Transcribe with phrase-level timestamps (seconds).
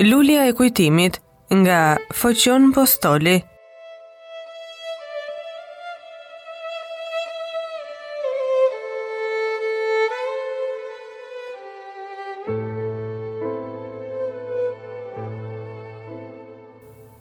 [0.00, 1.18] Lulia e kujtimit
[1.52, 3.36] nga Foqion Postoli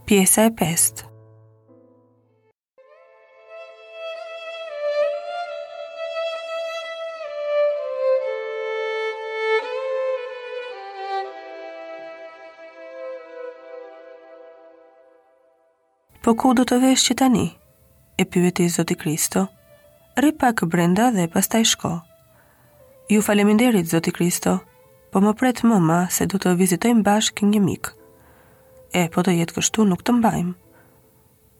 [0.05, 1.06] Pjesa e pestë
[16.27, 17.45] Po ku do të vesh që tani?
[18.19, 19.45] E pyveti Zoti Kristo.
[20.19, 21.91] Rri pak brenda dhe pastaj shko.
[23.13, 24.57] Ju faleminderit, Zoti Kristo,
[25.11, 27.93] po më pretë mëma se du të vizitojmë bashkë një mikë.
[28.99, 30.51] E, po të jetë kështu nuk të mbajmë.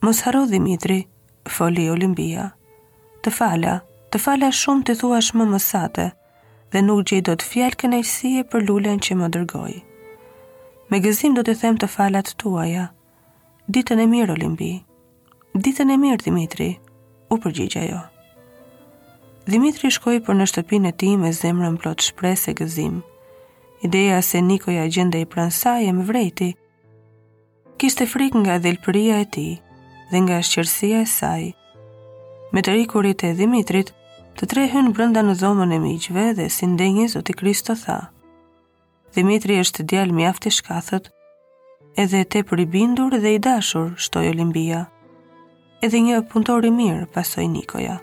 [0.04, 0.98] Mos haro Dimitri,
[1.48, 2.50] foli Olimpia.
[3.24, 3.78] Të fala,
[4.12, 6.08] të fala shumë të thua shmë mësate,
[6.76, 9.80] dhe nuk gjej do të fjalë kënaqësie për lulen që më dërgoi.
[10.92, 12.86] Me gëzim do të them të falat tuaja.
[12.86, 12.86] Ja
[13.68, 14.68] ditën e mirë Olimpi.
[15.52, 16.68] Ditën e mirë Dimitri,
[17.28, 17.98] u përgjigja jo.
[19.44, 22.94] Dimitri shkoi për në shtëpinë e tij me zemrën plot shpresë e gëzim.
[23.84, 26.48] Ideja se nikoja ja gjende i pranë e më vrejti,
[27.80, 29.46] kiste frik nga dhelpëria e ti
[30.10, 31.44] dhe nga shqërsia e saj.
[32.52, 33.92] Me të rikurit e Dimitrit,
[34.38, 38.00] të tre hynë brënda në zomën e miqve dhe si ndenjë zoti Kristo tha.
[39.14, 41.12] Dimitri është djalë mjafti shkathët
[42.02, 44.84] edhe te për i bindur dhe i dashur, shtoj Olimpia.
[45.82, 47.96] Edhe një punëtor i mirë, pasoj Nikoja.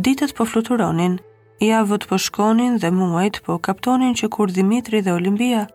[0.00, 1.18] Ditët po fluturonin,
[1.60, 5.66] javët po shkonin dhe muajt po kaptonin që kur Dimitri dhe Olimpia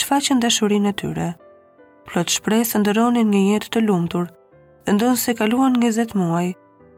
[0.00, 1.28] shfaqen dashurinë e tyre.
[2.08, 4.30] Plot shpresë ndëronin një jetë të lumtur,
[4.88, 6.48] ndonë se kaluan një muaj,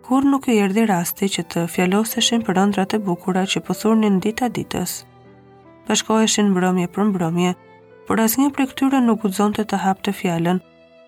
[0.07, 4.23] kur nuk i erdi rasti që të fjaloseshin për ëndrat e bukura që pëthurnin po
[4.29, 5.01] dita ditës.
[5.87, 7.55] Pashkoheshin mbrëmje për mbrëmje,
[8.09, 10.61] por asnjë për këtyre nuk guxonte të hapte fjalën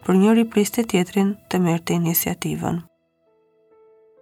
[0.07, 2.81] për njëri priste tjetrin të merrte iniciativën.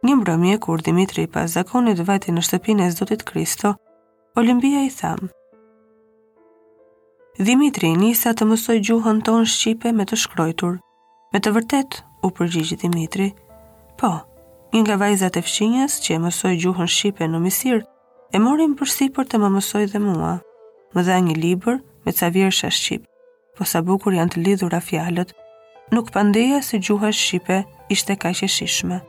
[0.06, 3.74] Një mbrëmje kur Dimitri pas zakonit vajti në shtëpinë e Zotit Kristo,
[4.40, 5.28] Olimpia i thamë.
[7.40, 10.78] Dimitri nisa të mësoj gjuhën tonë shqipe me të shkrojtur.
[11.32, 13.30] Me të vërtet, u përgjigjit Dimitri.
[14.00, 14.10] Po,
[14.74, 17.82] një nga vajzat e fshinjes që e mësoj gjuhën shqipe në misir,
[18.34, 20.34] e morim përsi për të më mësoj dhe mua.
[20.96, 23.04] Më dha një liber, me ca vjersha shqip,
[23.58, 25.32] po sa bukur janë të lidhura fjalët,
[25.94, 27.60] nuk pandeja se gjuha shqipe
[27.92, 29.00] ishte kaq e shishme.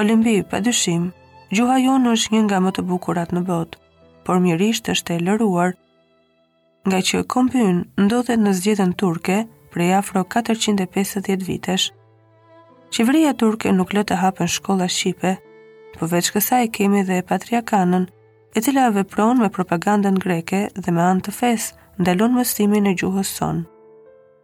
[0.00, 1.10] Olimpi, padyshim,
[1.56, 3.78] gjuha jonë është një nga më të bukurat në botë,
[4.26, 5.72] por mirisht është e lëruar,
[6.88, 9.38] nga që kompyn ndodhet në zgjedhën turke
[9.72, 11.90] prej afro 450 vitesh.
[12.92, 15.32] Qeveria turke nuk lë të hapen shkolla shqipe,
[15.98, 18.08] përveç po kësaj kemi dhe patriakanën
[18.54, 21.68] e cila vepron me propagandën greke dhe me anë të fes,
[22.00, 23.62] ndalon mësimin e gjuhës son.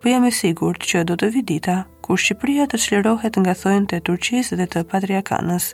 [0.03, 3.89] Po jam i sigurt që do të vi dita kur Shqipëria të çlirohet nga thojnë
[3.93, 5.67] të turqisë dhe të patriarkanës.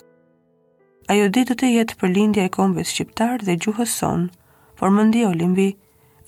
[1.12, 4.28] Ajo ditë do të jetë për lindja e kombit shqiptar dhe gjuhës son,
[4.78, 5.68] por më ndi Olimbi,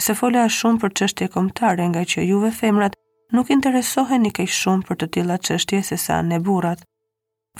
[0.04, 2.98] se fola shumë për qështje komptare nga që juve femrat
[3.32, 6.80] nuk interesohen një kej shumë për të tila qështje se sa ne burat.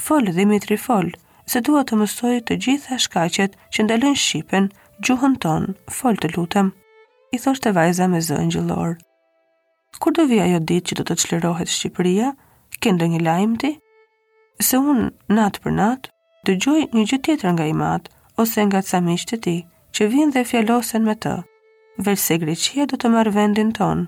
[0.09, 1.13] Folë, Dimitri, folë,
[1.47, 4.69] se dua të mësoj të gjitha shkaqet që ndalojnë shqipen,
[5.05, 5.67] gjuhën ton,
[5.97, 6.71] fol të lutem.
[7.35, 8.95] I thoshte vajza me zë ngjëllor.
[10.01, 12.31] Kur do vi jo ditë që do të qlerohet Shqipëria?
[12.83, 13.73] Ke ndonjë lajm ti?
[14.67, 15.05] Se un
[15.37, 16.09] nat për nat
[16.49, 18.09] dëgjoj një gjë tjetër nga Imat
[18.43, 19.57] ose nga të samishtë të ti,
[19.95, 21.37] që vinë dhe fjalosen me të.
[22.09, 24.07] Verse Greqia do të marë vendin ton,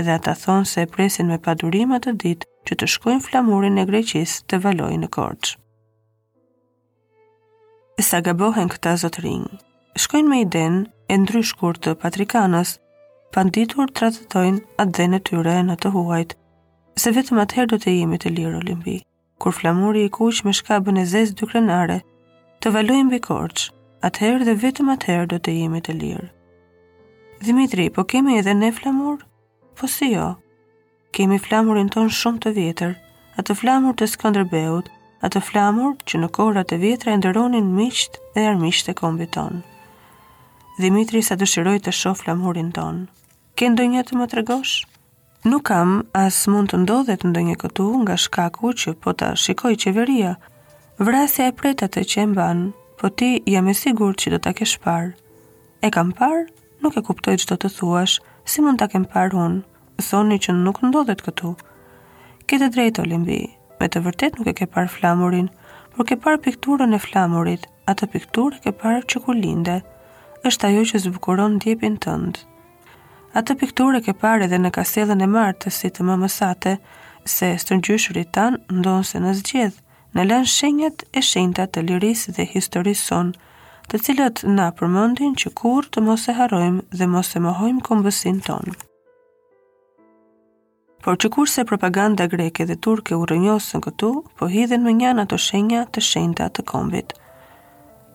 [0.00, 3.86] edhe ata thonë se e presin me padurim atë ditë që të shkojnë flamurin e
[3.92, 5.54] Greqisë të valojë në Korçë
[7.98, 9.46] e sa gabohen këta zotërin.
[9.98, 10.76] Shkojnë me iden
[11.10, 12.76] e ndryshkur të patrikanës,
[13.34, 16.36] panditur të ratëtojnë atë dhe në tyre në të huajt,
[17.02, 18.94] se vetëm atëherë do të jemi të lirë olimpi,
[19.42, 21.98] kur flamuri i kuq me shkabën e zezë dy krenare,
[22.62, 23.66] të valojnë bëj korqë,
[24.06, 26.28] atëherë dhe vetëm atëherë do të jemi të lirë.
[27.48, 29.22] Dimitri, po kemi edhe ne flamur?
[29.78, 30.34] Po si jo,
[31.14, 32.96] kemi flamurin ton shumë të vjetër,
[33.42, 34.90] atë flamur të skëndërbeut,
[35.26, 39.60] atë flamur që në kohrat e vjetra e ndëronin miqt dhe armisht e kombi ton.
[40.78, 43.00] Dimitri sa dëshiroj të shoh flamurin ton.
[43.58, 44.76] Ke ndë të më të regosh?
[45.48, 50.36] Nuk kam as mund të ndodhet ndonjë këtu nga shkaku që po ta shikoj qeveria.
[50.98, 54.78] Vrasja e preta të që mbanë, po ti jam e sigur që do të kesh
[54.82, 55.12] parë.
[55.86, 56.46] E kam parë,
[56.82, 59.62] nuk e kuptoj që do të thuash, si mund të kem parë unë,
[60.08, 61.54] thoni që nuk ndodhet këtu.
[62.50, 63.44] Kete drejtë olimbi,
[63.80, 65.48] me të vërtet nuk e ke parë flamurin,
[65.94, 69.78] por ke parë pikturën e flamurit, atë pikturë ke parë që ku linde,
[70.48, 72.42] është ajo që zbukuron djepin tëndë.
[73.38, 76.74] Atë pikturë ke parë edhe në kastelën e martës si të më mësate,
[77.34, 79.80] se strëngjyshurit tanë ndonë se në zgjedhë,
[80.16, 83.38] në lën shenjat e shenjta të liris dhe historisë sonë,
[83.92, 88.42] të cilët na përmëndin që kur të mos e harojmë dhe mos e mohojmë kombësin
[88.48, 88.76] tonë.
[91.04, 94.08] Por që kurse propaganda greke dhe turke u rënjosën këtu,
[94.38, 97.14] po hidhen me njën ato shenja të shenjta të kombit.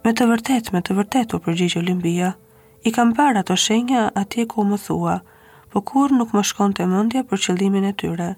[0.04, 2.34] Me të vërtet, me të vërtet u përgjigjë Olimpia,
[2.84, 5.16] i kam parë ato shenja atje ku më thua,
[5.72, 8.30] po kur nuk më shkon të mëndja për qëllimin e tyre.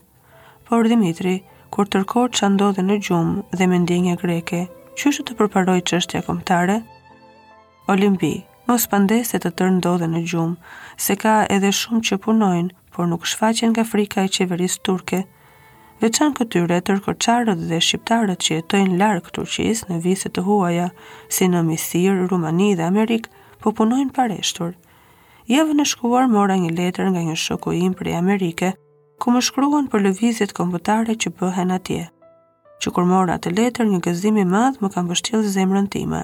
[0.69, 1.39] Por Dimitri,
[1.73, 4.61] kur tërkot që andodhe në gjumë dhe me ndjenja greke,
[4.99, 6.77] që shë të përparoj që është komptare?
[7.95, 8.31] Olimpi,
[8.69, 10.55] mos pandeset të tërë ndodhe në gjumë,
[11.05, 15.19] se ka edhe shumë që punojnë por nuk shfaqen nga frika e qeverisë turke.
[16.03, 20.87] Veçan këtyre tërkoqarët dhe shqiptarët që jetojnë larg Turqisë në vise të huaja,
[21.35, 23.27] si në Misir, Rumani dhe Amerik,
[23.61, 24.73] po punojnë pareshtur.
[25.51, 28.73] Javën e shkuar mora një letër nga një shoku im e Amerike,
[29.21, 32.03] ku më shkruan për lëvizjet kombëtare që bëhen atje.
[32.81, 36.23] Që kur mora atë letër, një gëzim i madh më ka mbështjell zemrën time.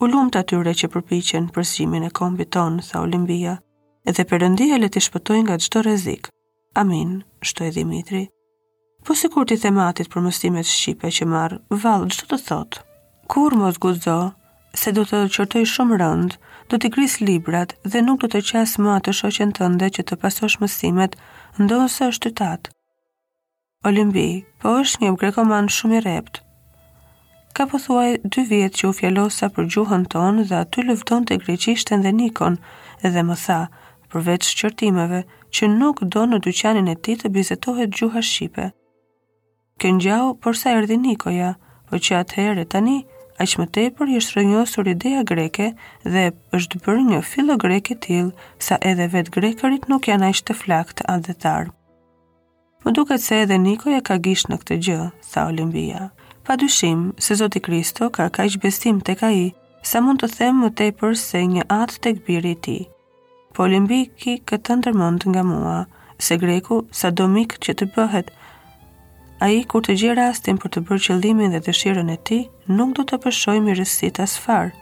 [0.00, 3.60] U të atyre që përpiqen për zgjimin e kombit ton, tha Olimpia
[4.12, 6.28] dhe përëndia le të shpëtoj nga gjdo rezik.
[6.76, 8.28] Amin, shtoj Dimitri.
[9.04, 12.80] Po si kur ti thematit për mëstimet Shqipe që marë, valë gjdo të thot.
[13.28, 14.32] Kur mos guzo,
[14.76, 16.36] se do të qërtoj shumë rënd,
[16.68, 20.16] do të gris librat dhe nuk do të qasë ma të shoqen tënde që të
[20.24, 21.16] pasosh mëstimet,
[21.60, 22.72] ndonë është të tatë.
[23.88, 24.26] Olimbi,
[24.60, 26.40] po është një grekoman shumë i reptë.
[27.54, 31.38] Ka po thuaj dy vjetë që u fjellosa për gjuhën tonë dhe aty lëfton të
[31.44, 32.56] greqishtën dhe nikon,
[33.04, 33.60] dhe më tha,
[34.14, 35.18] përveç qërtimeve
[35.56, 38.68] që nuk do në dyqanin e ti të bizetohet gjuha Shqipe.
[39.82, 41.52] Kënë gjau përsa erdi Nikoja,
[41.90, 42.98] për po që herë e tani,
[43.40, 45.66] a që më tepër jeshtë rënjosur ideja greke
[46.14, 46.22] dhe
[46.58, 48.30] është bërë një filo greke tilë
[48.66, 51.72] sa edhe vetë grekërit nuk janë ashtë të flakë të adetarë.
[52.86, 55.00] Më duket se edhe Nikoja ka gishë në këtë gjë,
[55.32, 56.02] tha Olimpia.
[56.46, 59.46] Pa dyshim, se Zoti Kristo ka ka ishtë bestim të ka i,
[59.82, 62.78] sa mund të themë më tepër se një atë të këbiri ti
[63.54, 65.76] po limbi ki këtë të ndërmond nga mua,
[66.24, 68.30] se greku sa do mikë që të bëhet,
[69.46, 72.38] a i kur të gjirë rastin për të bërë qëllimin dhe të e ti,
[72.78, 74.72] nuk du të pëshoj mirësit as farë,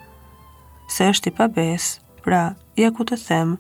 [0.95, 1.85] se është i pabes,
[2.25, 2.43] pra,
[2.81, 3.57] ja ku të them,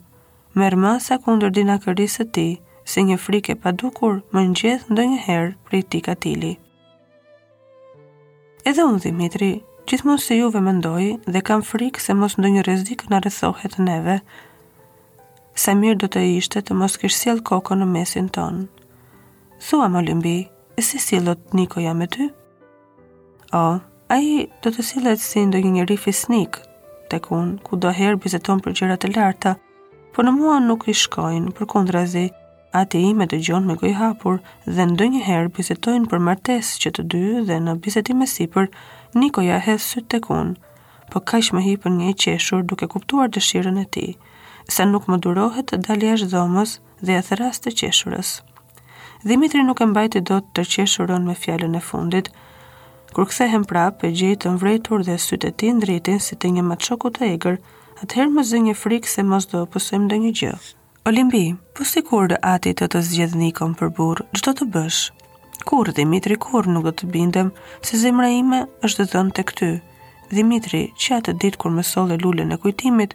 [0.58, 2.48] mërë masa kundër dina kërrisë të ti,
[2.92, 6.34] se një frike pa dukur më në gjithë ndë një herë për i ti katili.
[6.40, 6.58] tili.
[8.68, 9.50] Edhe unë, Dimitri,
[9.86, 13.78] gjithmonë se juve më ndojë dhe kam frikë se mos ndë një rezikë në rëthohet
[13.88, 14.16] neve,
[15.54, 18.66] sa mirë do të ishte të mos kishë siel koko në mesin ton.
[19.62, 20.02] Thua më
[20.78, 22.30] e si silot niko jam ty?
[23.52, 23.80] O,
[24.14, 26.56] a i do të silet si ndo një një rifi snik,
[27.10, 29.56] të kun, ku do herë bizeton për gjerat e larta,
[30.14, 32.30] po në mua nuk i shkojnë për kundrazi,
[32.72, 36.90] ati i me të gjonë me goj hapur dhe në dënjë herë për martes që
[36.96, 38.68] të dy dhe në bizetim e sipër,
[39.14, 40.52] Nikoja hedhë sytë të kunë,
[41.12, 44.06] po kajshë me hipën një i qeshur duke kuptuar dëshirën e ti
[44.68, 48.30] se nuk më durohet të dalë jashtë dhomës dhe e thras të qeshurës.
[49.26, 52.30] Dimitri nuk e mbajti dot të qeshuron me fjalën e fundit.
[53.14, 56.62] Kur kthehem prapë, e gjej të mvretur dhe sytë e tij ndritin si të një
[56.70, 57.58] maçoku të egër,
[58.02, 60.54] atëherë më zë një frikë se mos do opësojmë ndonjë gjë.
[61.10, 61.42] Olimpi,
[61.74, 65.00] po sikur ati të të zgjedh Nikon për burr, çdo të bësh.
[65.66, 67.48] Kur Dimitri kur nuk do të bindem
[67.86, 69.68] se zemra ime është dhënë tek ty.
[70.36, 73.12] Dimitri, që të ditë kur më solle lulën e kujtimit,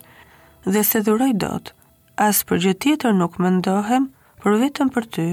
[0.71, 1.69] dhe se dhuroj dot,
[2.27, 4.07] as për gjë tjetër nuk më ndohem,
[4.43, 5.25] për vetëm për ty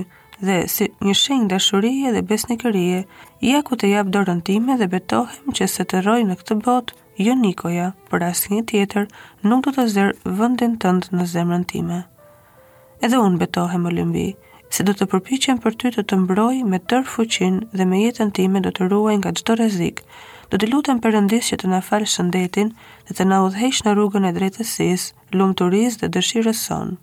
[0.49, 3.00] dhe si një shenjë dashurie dhe besnikërie,
[3.50, 6.95] ja ku të jap dorën time dhe betohem që se të rroj në këtë botë,
[7.26, 9.07] jo Nikoja, për asnjë tjetër
[9.50, 11.99] nuk do të zër vendin tënd në zemrën time.
[13.05, 14.29] Edhe unë betohem Olimbi,
[14.75, 18.31] se do të përpiqem për ty të të mbroj me tërë fuqin dhe me jetën
[18.41, 20.03] time do të ruaj nga gjdo rezikë,
[20.53, 22.71] do të lutem përëndis që të në falë shëndetin
[23.09, 25.05] dhe të në udhesh në rrugën e drejtësis,
[25.39, 26.95] lumëturis dhe dëshirës son.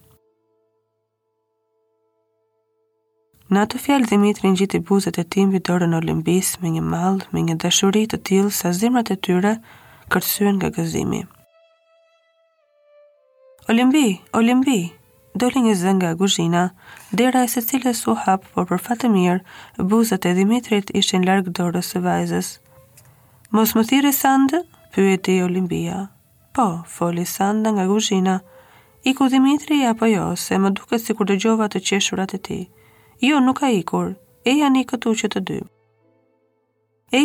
[3.51, 7.41] Në atë fjalë Dimitri i buzët e tij mbi dorën Olimpis me një mall, me
[7.43, 9.57] një dashuri të tillë sa zemrat e tyre
[10.11, 11.25] kërcyen nga gëzimi.
[13.69, 14.05] Olimpi,
[14.39, 14.79] Olimpi,
[15.39, 16.63] doli një zë nga kuzhina,
[17.11, 19.43] dera e cilës u hap, por për fat mirë,
[19.91, 22.55] buzët e Dimitrit ishin larg dorës së vajzës.
[23.53, 24.59] Mos më thiri sandë,
[24.95, 26.05] pyeti Olimpia.
[26.55, 28.35] Po, foli sanda nga guzhina.
[29.09, 32.59] Iku Dimitri apo jo, se më duke si kur të gjova të qeshurat e ti.
[33.27, 34.13] Jo, nuk a ikur,
[34.49, 35.59] e janë i këtu që të dy.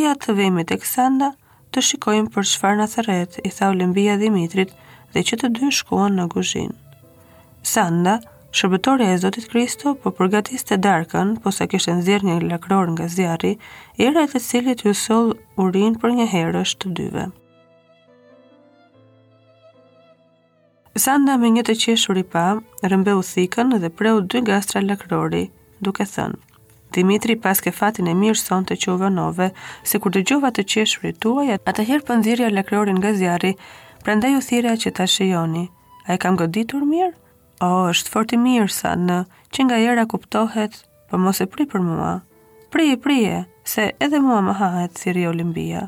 [0.02, 1.30] ja të vejme të kësanda,
[1.72, 4.70] të shikojmë për shfar në thëret, i tha Olimpia Dimitrit
[5.14, 6.72] dhe që të dy shkuan në guzhin.
[7.72, 12.88] Sanda, të Shërbëtorja e Zotit Kristo po përgatiste darkën, po sa kishte nxjerrë një lakror
[12.94, 13.50] nga zjarri,
[14.08, 15.34] era e të cilit ju sol
[15.64, 17.24] urin për një herë është të dyve.
[21.04, 22.46] Sanda me një të qeshur i pa,
[22.92, 25.44] rëmbe u thikën dhe preu dy gastra lakrori,
[25.88, 26.40] duke thënë,
[26.96, 29.50] Dimitri pas ke fatin e mirë son të qove nove,
[29.88, 33.52] se kur të gjova të qeshur i tuaj, atëherë pëndhirja lakrorin nga zjarri,
[34.06, 35.64] prende ju thira që ta shëjoni,
[36.06, 37.12] a e kam goditur mirë?
[37.60, 39.22] O, është fort i mirë sa në,
[39.54, 40.74] që nga jera kuptohet,
[41.08, 42.16] për po mos e pri për mua.
[42.74, 45.86] Prije, prije, se edhe mua më hahet, thiri Olimpia.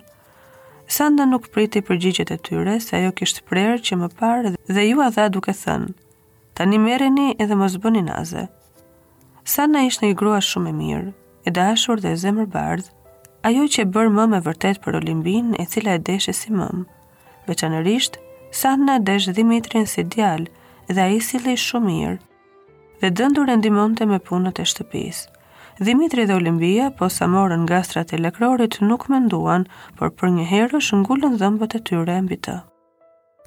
[0.89, 5.03] Sanda nuk priti përgjigjet e tyre, se ajo kishtë prerë që më parë dhe ju
[5.05, 5.93] a dha duke thënë,
[6.57, 8.47] ta një mereni edhe mos bëni naze.
[9.45, 11.13] Sanda ishtë një grua shumë e mirë,
[11.47, 12.89] e dashur dhe zemër bardhë,
[13.51, 16.87] ajo që e bërë më me vërtet për Olimbin e cila e deshe si mëmë.
[17.49, 18.17] Veçanërisht,
[18.63, 20.49] Sanda desh Dimitrin si djalë,
[20.95, 22.13] dhe a i si lej shumë mirë,
[23.01, 25.27] dhe dëndur e ndimonte me punët e shtëpisë.
[25.87, 29.67] Dimitri dhe Olimpia, po sa morën nga strat e lekrorit, nuk menduan,
[29.99, 32.55] por për një herë është ngullën dhëmbët e tyre e mbita.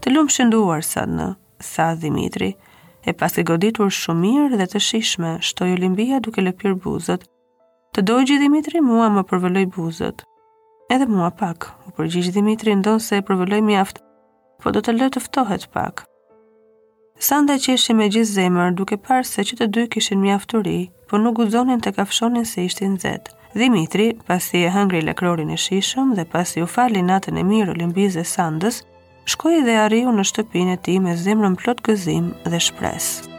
[0.01, 1.27] Të lumë shënduar, sa në,
[1.71, 2.51] sa Dimitri,
[3.09, 7.25] e pas i goditur shumë mirë dhe të shishme, shtoj Olimpia duke lëpir buzët.
[7.93, 10.23] Të dojgjë Dimitri mua më përvëlloj buzët.
[10.93, 13.99] Edhe mua pak, u përgjish Dimitri ndonë se e përvëlloj mjaft,
[14.61, 16.05] po do të lëtë ftohet pak.
[17.21, 20.31] Sa nda që ishtë me gjithë zemër, duke parë se që të dy kishin mi
[21.11, 23.31] por nuk guzonin të kafshonin se ishte zetë.
[23.53, 28.15] Dimitri, pasi e hëngri lekrorin e shishëm dhe pasi u fali natën e mirë olimbiz
[28.17, 28.81] e sandës,
[29.27, 33.30] shkoj dhe ariu në shtëpin e ti me zemrën plot gëzim dhe shpresë.